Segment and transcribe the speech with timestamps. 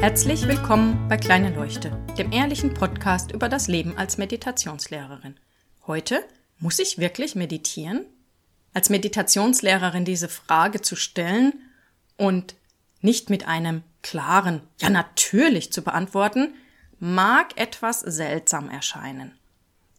[0.00, 5.36] Herzlich willkommen bei Kleine Leuchte, dem ehrlichen Podcast über das Leben als Meditationslehrerin.
[5.86, 6.22] Heute
[6.58, 8.04] muss ich wirklich meditieren?
[8.74, 11.54] Als Meditationslehrerin diese Frage zu stellen
[12.18, 12.54] und
[13.00, 16.54] nicht mit einem klaren Ja natürlich zu beantworten,
[17.00, 19.32] mag etwas seltsam erscheinen.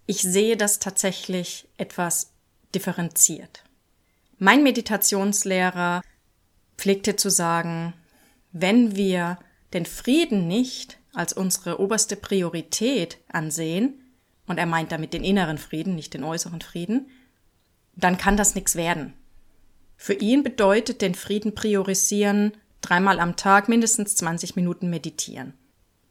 [0.05, 2.31] Ich sehe das tatsächlich etwas
[2.73, 3.63] differenziert.
[4.37, 6.03] Mein Meditationslehrer
[6.77, 7.93] pflegte zu sagen,
[8.51, 9.39] wenn wir
[9.73, 14.01] den Frieden nicht als unsere oberste Priorität ansehen,
[14.45, 17.09] und er meint damit den inneren Frieden, nicht den äußeren Frieden,
[17.95, 19.13] dann kann das nichts werden.
[19.97, 25.53] Für ihn bedeutet den Frieden priorisieren dreimal am Tag mindestens 20 Minuten meditieren.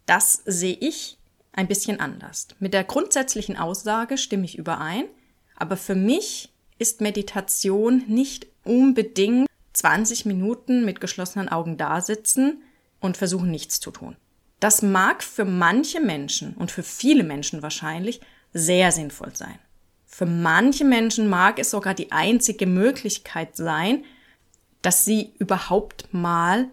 [0.05, 1.19] Das sehe ich
[1.53, 2.49] ein bisschen anders.
[2.59, 5.05] Mit der grundsätzlichen Aussage stimme ich überein,
[5.55, 12.63] aber für mich ist Meditation nicht unbedingt 20 Minuten mit geschlossenen Augen dasitzen
[13.07, 14.17] und versuchen nichts zu tun.
[14.61, 18.21] Das mag für manche Menschen und für viele Menschen wahrscheinlich
[18.53, 19.59] sehr sinnvoll sein.
[20.07, 24.05] Für manche Menschen mag es sogar die einzige Möglichkeit sein,
[24.83, 26.69] dass sie überhaupt mal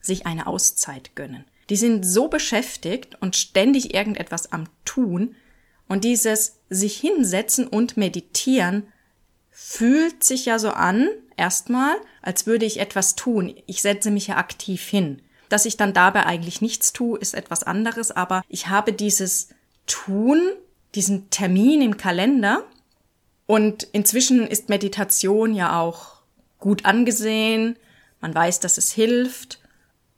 [0.00, 1.44] sich eine Auszeit gönnen.
[1.70, 5.36] Die sind so beschäftigt und ständig irgendetwas am Tun
[5.86, 8.88] und dieses sich hinsetzen und meditieren
[9.50, 13.54] fühlt sich ja so an, erstmal, als würde ich etwas tun.
[13.66, 15.22] Ich setze mich ja aktiv hin.
[15.48, 19.48] Dass ich dann dabei eigentlich nichts tue, ist etwas anderes, aber ich habe dieses
[19.86, 20.40] Tun,
[20.94, 22.64] diesen Termin im Kalender
[23.46, 26.18] und inzwischen ist Meditation ja auch
[26.58, 27.76] gut angesehen.
[28.20, 29.60] Man weiß, dass es hilft.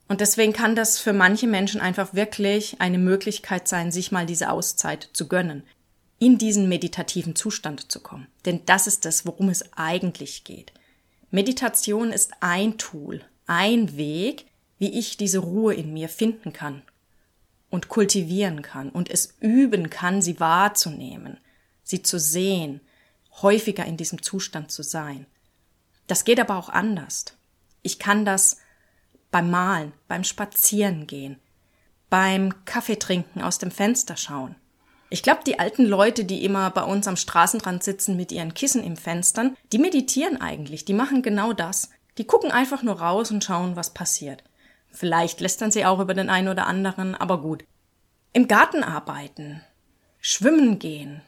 [0.08, 4.50] Und deswegen kann das für manche Menschen einfach wirklich eine Möglichkeit sein, sich mal diese
[4.50, 5.62] Auszeit zu gönnen,
[6.18, 8.26] in diesen meditativen Zustand zu kommen.
[8.44, 10.72] Denn das ist das, worum es eigentlich geht.
[11.30, 14.46] Meditation ist ein Tool, ein Weg,
[14.80, 16.82] wie ich diese Ruhe in mir finden kann
[17.68, 21.38] und kultivieren kann und es üben kann, sie wahrzunehmen,
[21.84, 22.80] sie zu sehen,
[23.42, 25.26] häufiger in diesem Zustand zu sein.
[26.06, 27.26] Das geht aber auch anders.
[27.82, 28.56] Ich kann das
[29.30, 31.38] beim Malen, beim Spazierengehen,
[32.08, 34.56] beim Kaffeetrinken aus dem Fenster schauen.
[35.10, 38.82] Ich glaube, die alten Leute, die immer bei uns am Straßenrand sitzen mit ihren Kissen
[38.82, 41.90] im Fenstern, die meditieren eigentlich, die machen genau das.
[42.16, 44.42] Die gucken einfach nur raus und schauen, was passiert.
[44.92, 47.64] Vielleicht lästern sie auch über den einen oder anderen, aber gut.
[48.32, 49.62] Im Garten arbeiten,
[50.20, 51.22] schwimmen gehen.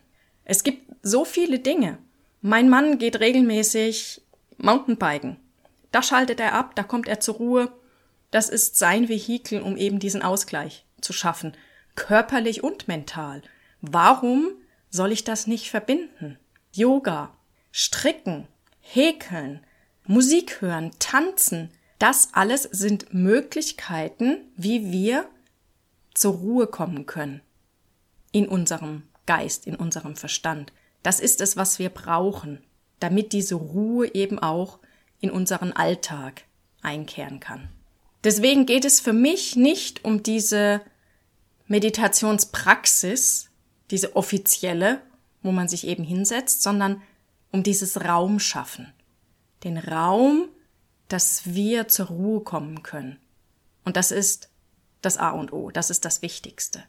[0.44, 1.98] Es gibt so viele Dinge.
[2.40, 4.22] Mein Mann geht regelmäßig
[4.58, 5.36] Mountainbiken.
[5.90, 7.72] Da schaltet er ab, da kommt er zur Ruhe.
[8.30, 11.54] Das ist sein Vehikel, um eben diesen Ausgleich zu schaffen,
[11.94, 13.42] körperlich und mental.
[13.80, 14.52] Warum
[14.90, 16.38] soll ich das nicht verbinden?
[16.72, 17.36] Yoga,
[17.72, 18.46] Stricken,
[18.80, 19.64] Häkeln,
[20.06, 21.70] Musik hören, tanzen,
[22.02, 25.28] das alles sind Möglichkeiten, wie wir
[26.14, 27.42] zur Ruhe kommen können.
[28.32, 30.72] In unserem Geist, in unserem Verstand.
[31.04, 32.60] Das ist es, was wir brauchen,
[32.98, 34.80] damit diese Ruhe eben auch
[35.20, 36.42] in unseren Alltag
[36.82, 37.68] einkehren kann.
[38.24, 40.80] Deswegen geht es für mich nicht um diese
[41.68, 43.50] Meditationspraxis,
[43.92, 45.00] diese offizielle,
[45.44, 47.00] wo man sich eben hinsetzt, sondern
[47.52, 48.92] um dieses Raumschaffen.
[49.62, 50.48] Den Raum,
[51.12, 53.18] dass wir zur Ruhe kommen können.
[53.84, 54.48] Und das ist
[55.02, 56.82] das A und O, das ist das Wichtigste.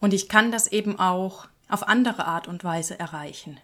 [0.00, 3.58] Und ich kann das eben auch auf andere Art und Weise erreichen.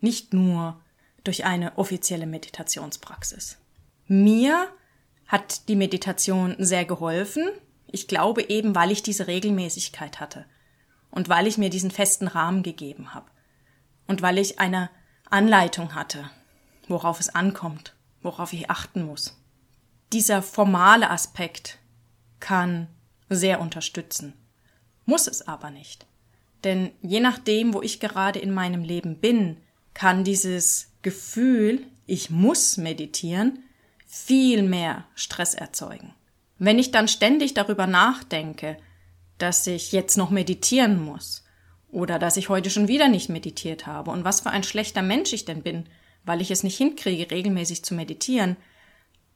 [0.00, 0.80] Nicht nur
[1.22, 3.58] durch eine offizielle Meditationspraxis.
[4.06, 4.68] Mir
[5.26, 7.44] hat die Meditation sehr geholfen.
[7.86, 10.46] Ich glaube eben, weil ich diese Regelmäßigkeit hatte
[11.10, 13.30] und weil ich mir diesen festen Rahmen gegeben habe
[14.06, 14.90] und weil ich eine
[15.30, 16.30] Anleitung hatte,
[16.88, 17.95] worauf es ankommt
[18.26, 19.40] worauf ich achten muss.
[20.12, 21.78] Dieser formale Aspekt
[22.38, 22.88] kann
[23.30, 24.34] sehr unterstützen,
[25.06, 26.06] muss es aber nicht.
[26.64, 29.56] Denn je nachdem, wo ich gerade in meinem Leben bin,
[29.94, 33.64] kann dieses Gefühl, ich muss meditieren,
[34.06, 36.14] viel mehr Stress erzeugen.
[36.58, 38.76] Wenn ich dann ständig darüber nachdenke,
[39.38, 41.44] dass ich jetzt noch meditieren muss
[41.90, 45.32] oder dass ich heute schon wieder nicht meditiert habe und was für ein schlechter Mensch
[45.32, 45.86] ich denn bin,
[46.26, 48.56] weil ich es nicht hinkriege, regelmäßig zu meditieren,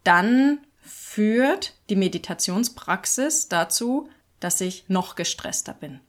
[0.05, 4.09] dann führt die Meditationspraxis dazu,
[4.41, 6.01] dass ich noch gestresster bin.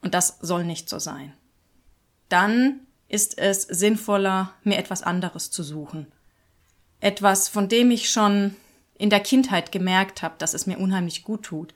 [0.00, 1.32] Und das soll nicht so sein.
[2.28, 6.06] Dann ist es sinnvoller, mir etwas anderes zu suchen.
[7.00, 8.56] Etwas, von dem ich schon
[8.94, 11.74] in der Kindheit gemerkt habe, dass es mir unheimlich gut tut.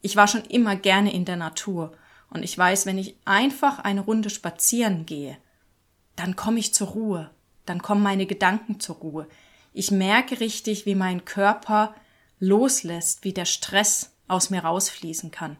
[0.00, 1.92] Ich war schon immer gerne in der Natur
[2.30, 5.36] und ich weiß, wenn ich einfach eine Runde spazieren gehe,
[6.16, 7.30] dann komme ich zur Ruhe,
[7.66, 9.28] dann kommen meine Gedanken zur Ruhe.
[9.72, 11.94] Ich merke richtig, wie mein Körper
[12.40, 15.56] loslässt, wie der Stress aus mir rausfließen kann.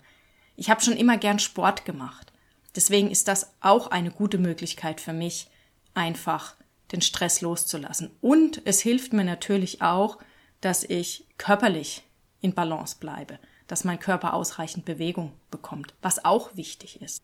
[0.57, 2.33] Ich habe schon immer gern Sport gemacht.
[2.75, 5.49] Deswegen ist das auch eine gute Möglichkeit für mich,
[5.95, 6.55] einfach
[6.91, 8.11] den Stress loszulassen.
[8.21, 10.19] Und es hilft mir natürlich auch,
[10.61, 12.03] dass ich körperlich
[12.41, 17.23] in Balance bleibe, dass mein Körper ausreichend Bewegung bekommt, was auch wichtig ist.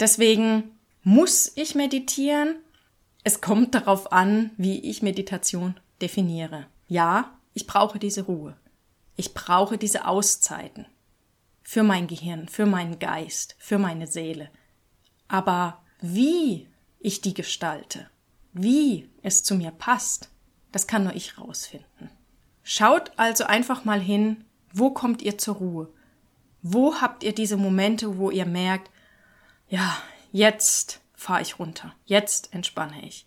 [0.00, 2.56] Deswegen muss ich meditieren.
[3.24, 6.66] Es kommt darauf an, wie ich Meditation definiere.
[6.88, 8.56] Ja, ich brauche diese Ruhe.
[9.16, 10.86] Ich brauche diese Auszeiten
[11.62, 14.50] für mein Gehirn, für meinen Geist, für meine Seele.
[15.28, 16.66] Aber wie
[16.98, 18.08] ich die gestalte,
[18.52, 20.28] wie es zu mir passt,
[20.72, 22.10] das kann nur ich rausfinden.
[22.64, 25.88] Schaut also einfach mal hin, wo kommt ihr zur Ruhe?
[26.62, 28.90] Wo habt ihr diese Momente, wo ihr merkt,
[29.68, 29.96] ja,
[30.32, 33.26] jetzt fahre ich runter, jetzt entspanne ich.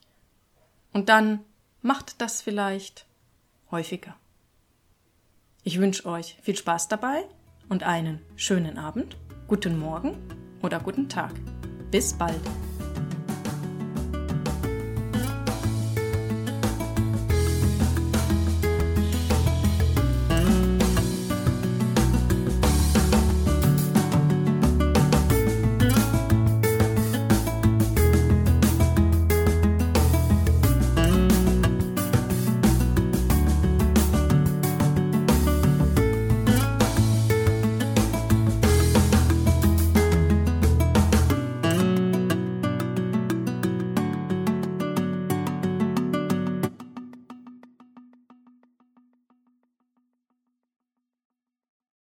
[0.92, 1.40] Und dann
[1.82, 3.06] macht das vielleicht
[3.72, 4.16] häufiger.
[5.64, 7.24] Ich wünsche euch viel Spaß dabei
[7.70, 10.18] und einen schönen Abend, guten Morgen
[10.62, 11.34] oder guten Tag.
[11.90, 12.42] Bis bald.